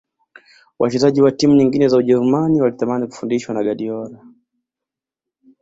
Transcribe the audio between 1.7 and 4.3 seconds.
za ujerumani walitamani kufundishwa na guardiola